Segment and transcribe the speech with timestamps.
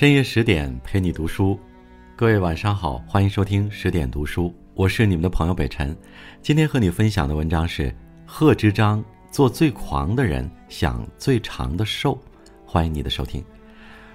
[0.00, 1.60] 深夜十点陪你读书，
[2.16, 5.94] 各位晚上好，欢迎收听十点读书，我是你们的朋友北辰。
[6.40, 7.94] 今天和你分享的文章是
[8.24, 12.18] 贺知章做最狂的人，享最长的寿。
[12.64, 13.44] 欢迎你的收听。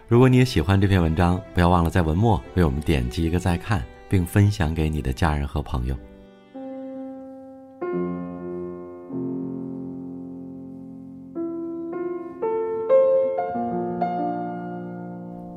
[0.08, 5.96] 如果你也喜欢这篇文章，不要忘了在文末为我们点击一个再看，并分享给你的家人和朋友。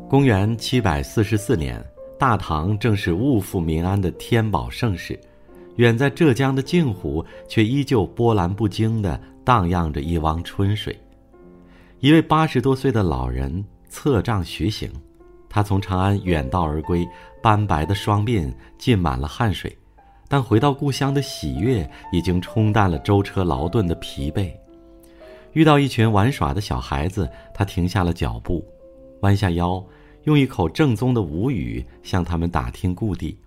[0.09, 1.85] 公元七百四十四年，
[2.19, 5.21] 大唐正是物富民安的天宝盛世，
[5.77, 10.99] 远在浙江的镜湖却依旧波澜不惊地荡漾着一汪春水。
[12.01, 14.91] 一位八十多岁的老人策杖徐行，
[15.47, 17.07] 他从长安远道而归，
[17.43, 19.77] 斑白的双鬓浸满了汗水，
[20.27, 24.51] 但回到故乡的喜悦已经冲淡了舟车劳顿的疲惫。
[25.53, 28.65] 遇到一群玩耍的小孩子，他停下了脚步，
[29.21, 29.85] 弯下腰。
[30.29, 33.39] 用一口正宗的吴语向他们打听故地。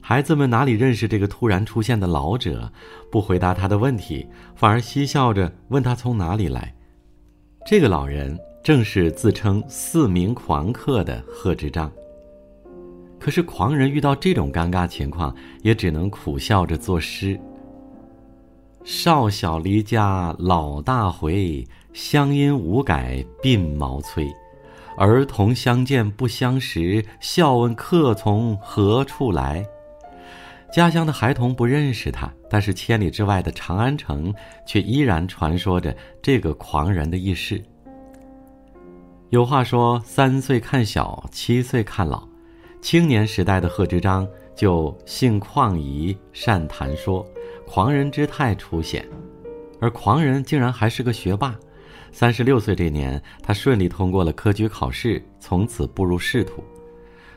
[0.00, 2.72] 孩子们哪里认识这个突然出现的老者，
[3.10, 4.26] 不回答他的问题，
[4.56, 6.74] 反而嬉笑着问他从哪里来。
[7.66, 11.92] 这个老人正是自称四名狂客的贺知章。
[13.20, 17.38] 可是狂人遇到这种尴尬情况，也只能苦笑着作诗
[18.82, 24.26] ：“少小离家老大回，乡音无改鬓毛衰。”
[24.96, 29.64] 儿童相见不相识，笑问客从何处来。
[30.72, 34.32] 家乡的孩童不认识他，但是千里之外的长安城
[34.66, 37.62] 却依然传说着这个狂人的轶事。
[39.30, 42.26] 有话说：“三岁看小，七岁看老。”
[42.82, 47.26] 青年时代的贺知章就性旷逸，善谈说，
[47.66, 49.06] 狂人之态初显，
[49.80, 51.54] 而狂人竟然还是个学霸。
[52.12, 56.62] 三十六岁这年，他顺利通过了科举考试，从此步入仕途。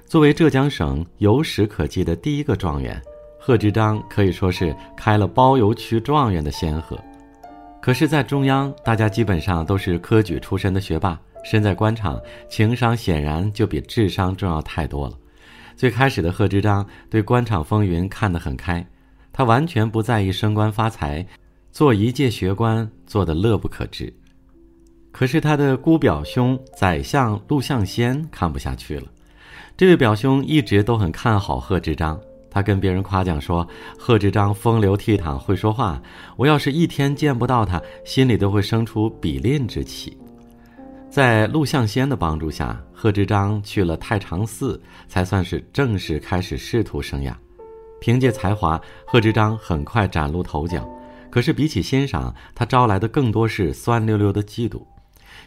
[0.05, 3.01] 作为浙江省有史可记的第一个状元，
[3.39, 6.99] 贺知章可以说是开了包邮区状元的先河。
[7.81, 12.19] 可是，在中央，大家基本上都是科举出身的学霸，身在官场，
[12.49, 15.17] 情商显然就比智商重要太多了。
[15.75, 18.85] 最开始的贺知章对官场风云看得很开，
[19.31, 21.25] 他完全不在意升官发财，
[21.71, 24.11] 做一介学官做得乐不可支。
[25.17, 29.07] 可是他的姑表兄宰相陆象先看不下去了，
[29.77, 32.19] 这位表兄一直都很看好贺知章，
[32.51, 33.65] 他跟别人夸奖说
[33.97, 36.01] ：“贺知章风流倜傥，会说话，
[36.35, 40.17] 我要是一天见不到他，心里都会生出比邻之气。”
[41.09, 44.77] 在陆象先的帮助下，贺知章去了太常寺，
[45.07, 47.33] 才算是正式开始仕途生涯。
[48.01, 48.77] 凭借才华，
[49.07, 50.85] 贺知章很快崭露头角。
[51.29, 54.81] 可是比起欣赏，他招来的更多是酸溜溜的嫉妒。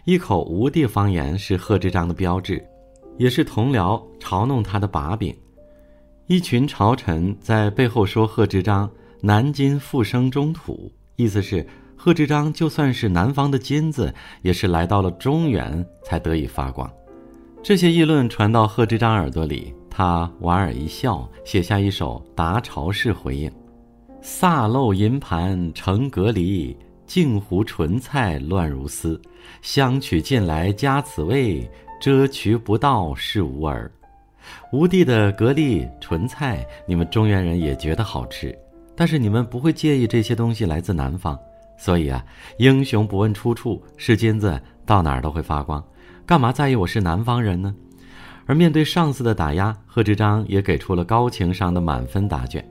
[0.04, 2.64] 一口吴地方言是贺知章的标志，
[3.16, 5.36] 也是同僚嘲弄他的把柄。
[6.26, 8.90] 一群朝臣在背后说贺知章
[9.22, 11.66] “南京复生中土”，意思是
[11.96, 16.90] 贺知章就算是南方的金子，也是来到了中原才得以发光。
[17.62, 23.50] 这些议论传到贺知章耳朵里，他莞尔一笑，写下一首答朝式回应
[24.22, 26.76] ：“撒漏银盘成隔离。”
[27.08, 29.18] 镜湖莼菜乱如丝，
[29.62, 33.90] 相取近来加此味，遮渠不到是无儿。
[34.74, 38.56] 吴地的蛤蜊、莼菜，你们中原人也觉得好吃，
[38.94, 41.36] 但是你们不会介意这些东西来自南方，
[41.78, 42.22] 所以啊，
[42.58, 45.82] 英雄不问出处，是金子到哪儿都会发光，
[46.26, 47.74] 干嘛在意我是南方人呢？
[48.44, 52.62] 而面对上司的打压，贺知章也给出了高情商的满分答卷。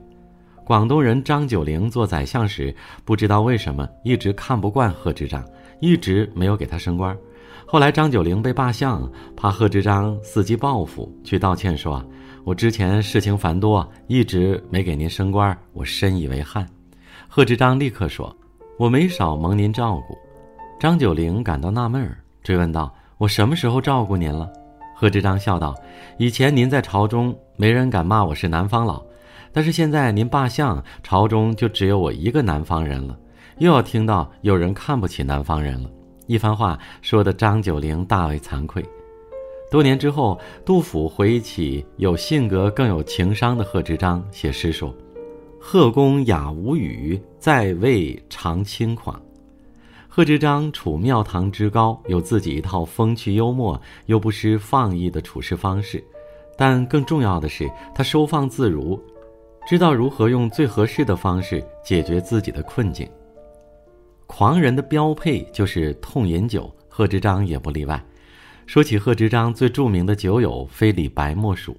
[0.68, 5.42] 广东人张九龄做宰相时，不知道为什么一直看不惯贺知章，
[5.80, 7.16] 一直没有给他升官。
[7.64, 12.04] 后来张九龄被罢相，怕贺知章伺机报复，去道歉说
[12.44, 16.68] ：“我之前事情繁多，一直没给您升官，我深以为憾。”
[17.28, 18.36] 贺知章立刻说
[18.78, 20.18] ：“我没少蒙您照顾。”
[20.78, 24.46] 张九龄感到纳闷儿，追问道：“我什么时候照顾您了？”
[24.94, 25.74] 贺知章笑道
[26.20, 29.02] ：“以前您在朝中，没人敢骂我是南方佬。”
[29.52, 33.18] 但是现在您罢相，朝中就只有我一个南方人了，
[33.58, 35.90] 又要听到有人看不起南方人了。
[36.26, 38.84] 一番话说的张九龄大为惭愧。
[39.70, 44.94] 多年之后，杜甫回忆起有性格更有情商的贺知章，写诗说
[45.60, 49.20] ：“贺公雅无语，在位常轻狂。”
[50.08, 56.02] 贺知章处庙堂之高，有自己一套风趣幽默又不失放逸的处事方式，
[56.56, 58.98] 但更重要的是，他收放自如。
[59.68, 63.06] 知道如何用最合适的方式解决自己的困境。
[64.26, 68.02] 狂人的标配就是痛饮酒，贺知章也不例外。
[68.64, 71.76] 说起贺知章，最著名的酒友非李白莫属。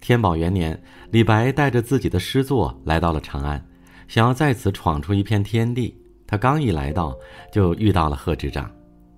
[0.00, 0.80] 天宝元年，
[1.10, 3.60] 李白带着自己的诗作来到了长安，
[4.06, 5.92] 想要在此闯出一片天地。
[6.28, 7.12] 他刚一来到，
[7.50, 8.70] 就遇到了贺知章。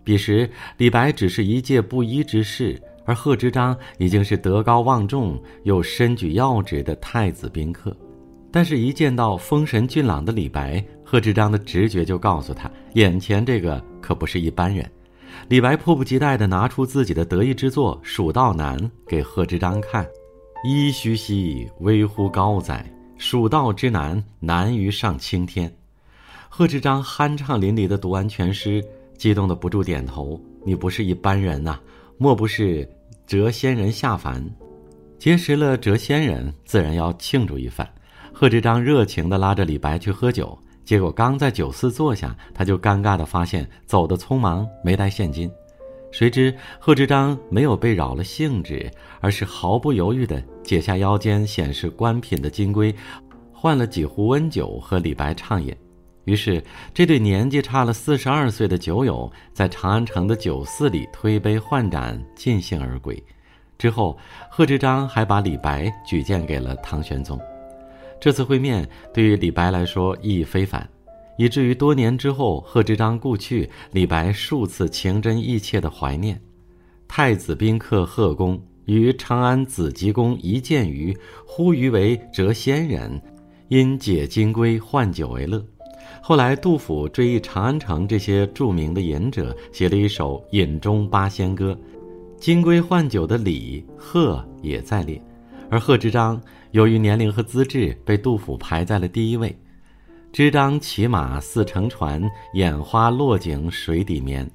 [0.03, 7.97] 彼时，李白只是一介布衣之士，而贺知章已经是德高望重又身居要职的太子宾客。
[8.53, 14.87] 但是，一见到风神俊朗的李白，贺知章的直觉就告诉他，眼前这个可不是一般人。
[15.49, 20.07] 李白迫不及待地拿出自己的得意之作《蜀道难》给贺知章看
[20.67, 22.85] ：“噫吁兮，危乎高哉！
[23.17, 25.75] 蜀道之难，难于上青天。”
[26.51, 28.85] 贺知章酣畅淋漓地读完全诗，
[29.17, 31.79] 激动得不住点头：“你不是一般人呐，
[32.17, 32.89] 莫不是
[33.29, 34.43] 谪仙人下凡？
[35.19, 37.87] 结识了谪仙人，自然要庆祝一番。”
[38.33, 40.59] 贺知章热情地拉着李白去喝酒。
[40.83, 45.51] 结果刚在酒肆坐下，他就尴尬地发现走得匆忙，没带现金。
[46.11, 48.91] 谁知贺知章没有被扰了兴致，
[49.21, 52.95] 而是毫不犹豫地解下腰间显示官品的金龟，
[53.53, 55.77] 换了几壶温酒和李白畅饮。
[56.29, 63.17] 于是，这对年纪差了四十二岁的酒友在长安城的酒肆里推杯换盏，尽兴而归。
[63.79, 64.15] 之后，
[64.51, 67.41] 贺知章还把李白举荐给了唐玄宗。
[68.21, 70.87] 这次会面对于李白来说意义非凡，
[71.39, 76.39] 以至于多年之后贺知章故去，李白数次情真意切的怀念。
[77.09, 81.17] 太子宾客贺公于长安紫极宫一见于，
[81.47, 83.19] 呼于为谪仙人，
[83.69, 85.65] 因解金龟换酒为乐。
[86.23, 91.73] 后来杜甫追忆长安城这些著名的隐者，写了一首《饮中八仙歌》，
[92.39, 95.21] 金龟换酒的李贺也在列。
[95.71, 96.41] 而贺知章
[96.71, 99.57] 由于年龄和资质，被杜甫排在了第一位。
[100.33, 102.23] 知章骑马似乘船，
[102.55, 104.51] 眼花落井水底眠。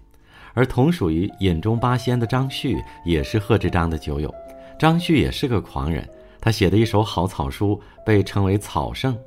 [0.54, 4.34] 而同属于饮中八仙的张旭，也是贺知章的酒友。
[4.78, 6.08] 张旭也是个狂人，
[6.40, 9.18] 他写的一手好草书被称为草圣，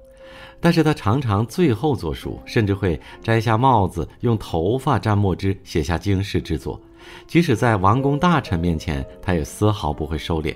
[0.60, 6.80] 但是他常常最后作书，甚至会摘下帽子，用头发蘸墨汁写下惊世之作。
[7.26, 10.54] 即使在王公大臣面前，他也丝毫不会收敛。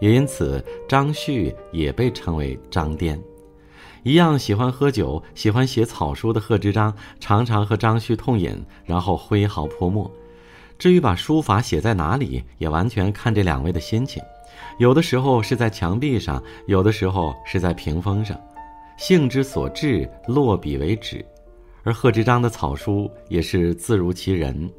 [0.00, 3.20] 也因此，张旭也被称为张颠。
[4.02, 10.10] 一样喜欢喝酒、喜欢写草书的贺知章，常常和张旭痛饮，然后挥毫泼墨。
[10.78, 14.22] 至于把书法写在哪里，也完全看这两位的心情。
[14.78, 18.40] 有的时候是在墙壁上，有的时候是在屏风上，
[19.00, 21.24] 兴之所至，落笔为止。
[21.82, 24.70] 而贺知章的草书也是字如其人。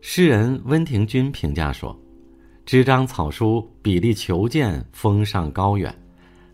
[0.00, 1.94] 诗人温庭筠评价说。
[2.64, 5.92] 知章草书笔力遒健，风尚高远。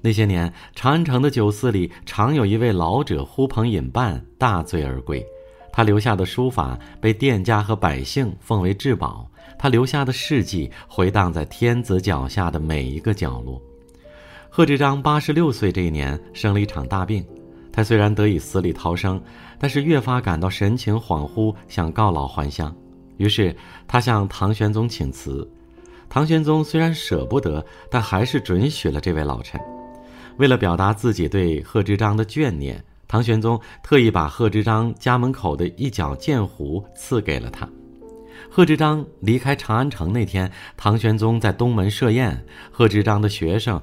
[0.00, 5.22] 那些年，长安城的酒肆里常有一位老者呼朋引伴，大醉而归。
[5.70, 13.60] 他留下的书法被店家和百姓奉为至宝，他留下的事迹回荡在天子脚下的每一个角落。
[14.52, 17.24] 贺知章八十六岁这一年生了一场大病，
[17.72, 19.22] 他虽然得以死里逃生，
[19.60, 22.74] 但是越发感到神情恍惚，想告老还乡。
[23.16, 23.54] 于是
[23.86, 25.48] 他向唐玄宗请辞。
[26.08, 29.58] 唐玄宗虽然舍不得，但还是准许了这位老臣。
[30.36, 37.68] 为了表达自己对贺知章的眷念，唐玄宗特意把贺知章家门口的一角剑湖赐给了他。
[38.50, 43.80] 贺知章离开长安城那天，唐玄宗在东门设宴，贺知章的学生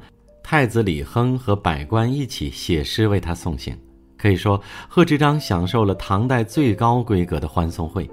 [0.50, 3.78] 太子李亨和百官一起写诗为他送行。
[4.18, 8.10] 可以说，贺知章享受了唐代最高规格的欢送会。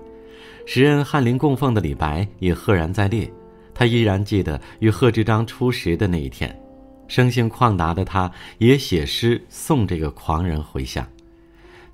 [0.67, 3.33] 时任翰林供奉的李白也赫然在列。
[3.73, 6.61] 他依然记得与贺知章初识的那一天，
[7.07, 11.07] 生性旷达的他，也写诗送这个狂人回乡。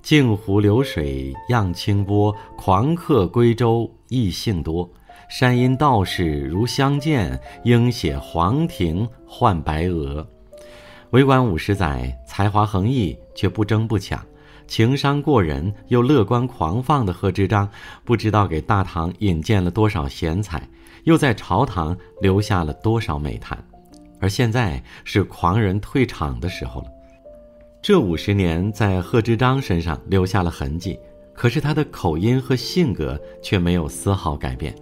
[0.01, 4.89] 镜湖流水漾清波，狂客归舟意兴多。
[5.31, 10.27] 山阴道士如相见，应写黄庭换白鹅。
[11.11, 14.21] 为官五十载，才华横溢，却不争不抢，
[14.67, 17.67] 情商过人又乐观狂放的贺知章，
[18.03, 20.61] 不知道给大唐引荐了多少贤才。
[21.05, 23.57] 又在朝堂留下了多少美谈，
[24.19, 26.87] 而现在是狂人退场的时候了。
[27.81, 30.99] 这五十年在贺知章身上留下了痕迹，
[31.33, 34.75] 可是他的口音和性格却没有丝毫改变。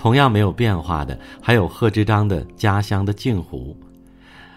[0.00, 3.76] 同样没有变化的，还有贺知章的家乡的镜湖。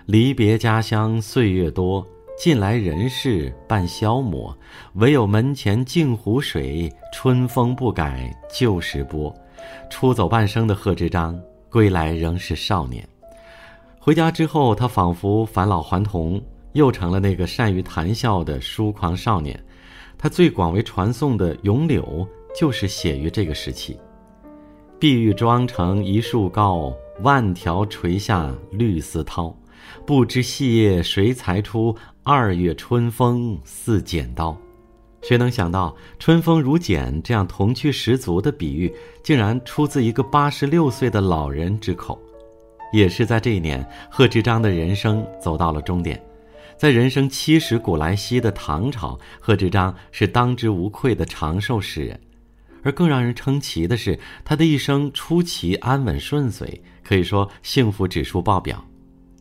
[0.06, 2.08] 离别家乡岁月多，
[2.40, 4.58] 近来人事半消磨，
[4.94, 9.36] 唯有门前镜湖水，春风不改旧时波。
[9.90, 11.38] 出走半生的贺知章，
[11.70, 13.06] 归来仍是少年。
[14.00, 19.62] 回家之后，他仿佛返老还童，又成了那个善于谈笑的疏狂少年。
[20.18, 22.02] 他最广为传颂的《咏柳》，
[22.58, 24.00] 就是写于这个时期。
[25.04, 29.54] 碧玉妆成一树高，万条垂下绿丝绦。
[30.06, 31.94] 不知细叶谁裁出？
[32.24, 34.58] 二月春风似剪刀。
[35.22, 38.90] 谁能想到“春风如剪”这样童趣十足的比喻，
[39.22, 42.18] 竟然出自一个八十六岁的老人之口？
[42.94, 46.18] 也是在这一年，贺知章的人生走到了终点。
[46.78, 52.18] 在人生七十古来稀的唐朝，贺知章是当之无愧的长寿诗人。
[52.84, 58.84] 而更让人称奇的是，他的一生出奇安稳顺遂，可以说幸福指数爆表。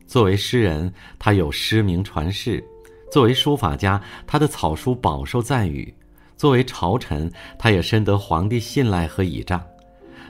[0.07, 2.63] 作为诗人，他有诗名传世；
[3.11, 5.93] 作为书法家，他的草书饱受赞誉；
[6.37, 9.63] 作为朝臣，他也深得皇帝信赖和倚仗。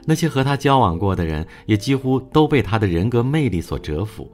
[0.05, 4.29] 那些和他交往过的人，也几乎都被他的人格魅力所折服。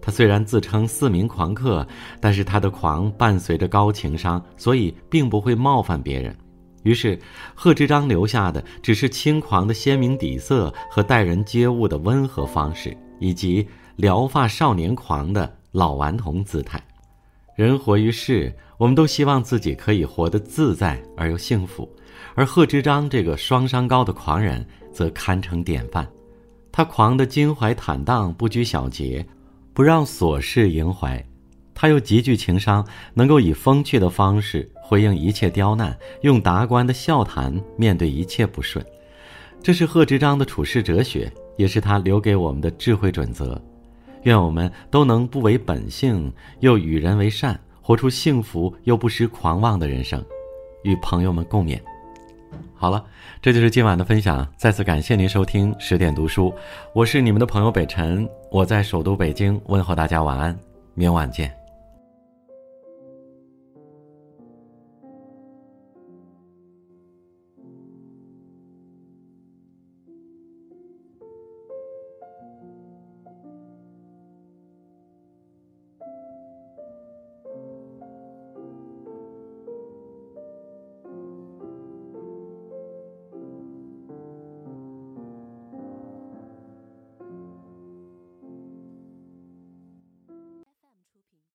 [0.00, 1.86] 他虽然自称四名狂客，
[2.20, 6.36] 但是他的狂伴随着高情商，所以并不会冒犯别人。
[6.86, 7.18] 于是，
[7.52, 13.66] 贺知章留下的只是轻狂的鲜明底色和待人接物的温和方式，以及
[13.96, 16.80] 撩发少年狂的老顽童姿态。
[17.56, 21.90] 人活于世，我们都希望自己可以活得自在而又幸福，
[22.36, 26.06] 而贺知章这个双商高的狂人则堪称典范。
[26.70, 29.26] 他狂得襟怀坦荡，不拘小节，
[29.74, 31.20] 不让琐事萦怀。
[31.74, 38.84] 他又极具情商，能够以风趣的方式回应一切刁难，用达观的笑谈面对一切不顺。
[39.60, 43.60] 这是贺知章的处世哲学，也是他留给我们的智慧准则。
[44.22, 50.24] 愿我们都能不违本性，又与人为善，活出幸福又不失狂妄的人生。
[50.84, 51.80] 与朋友们共勉。
[52.72, 53.04] 好了，
[53.42, 54.46] 这就是今晚的分享。
[54.56, 56.54] 再次感谢您收听十点读书，
[56.94, 60.56] 我是你们的朋友北辰，我在首都北京问候大家晚安，
[60.94, 61.65] 明晚见。